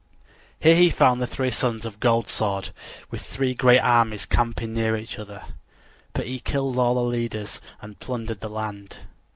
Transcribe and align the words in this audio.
Here 0.59 0.73
he 0.73 0.89
found 0.89 1.21
the 1.21 1.27
three 1.27 1.51
sons 1.51 1.85
of 1.85 1.99
Gold 1.99 2.27
Sword 2.27 2.71
with 3.11 3.21
three 3.21 3.53
great 3.53 3.81
armies 3.81 4.25
camping 4.25 4.73
near 4.73 4.97
each 4.97 5.19
other; 5.19 5.43
but 6.13 6.25
he 6.25 6.39
killed 6.39 6.79
all 6.79 6.95
the 6.95 7.01
leaders 7.03 7.61
and 7.83 7.99
plundered 7.99 8.39
the 8.39 8.49
land. 8.49 9.01